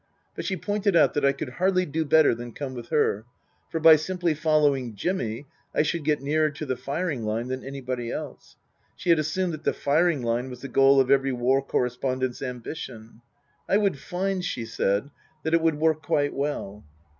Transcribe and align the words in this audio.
But 0.35 0.45
she 0.45 0.57
pointed 0.57 0.95
out 0.95 1.13
that 1.13 1.23
I 1.23 1.31
could 1.31 1.49
hardly 1.59 1.85
do 1.85 2.03
better 2.03 2.33
than 2.33 2.53
come 2.53 2.73
with 2.73 2.87
her, 2.87 3.23
for 3.69 3.79
by 3.79 3.97
simply 3.97 4.33
following 4.33 4.95
Jimmy 4.95 5.45
I 5.75 5.83
should 5.83 6.03
get 6.03 6.23
nearer 6.23 6.49
to 6.49 6.65
the 6.65 6.75
firing 6.75 7.23
line 7.23 7.49
than 7.49 7.63
anybody 7.63 8.09
else. 8.09 8.55
(She 8.95 9.11
had 9.11 9.19
assumed 9.19 9.53
that 9.53 9.63
the 9.63 9.73
firing 9.73 10.23
line 10.23 10.49
was 10.49 10.61
the 10.61 10.69
goal 10.69 10.99
of 10.99 11.11
every 11.11 11.31
war 11.31 11.61
correspondent's 11.61 12.41
ambition.) 12.41 13.21
I 13.69 13.77
would 13.77 13.99
find, 13.99 14.43
she 14.43 14.65
said, 14.65 15.11
that 15.43 15.53
it 15.53 15.61
would 15.61 15.75
work 15.75 16.01
quite 16.01 16.33
well. 16.33 16.83